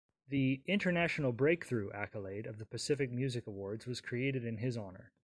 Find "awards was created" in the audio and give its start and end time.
3.45-4.43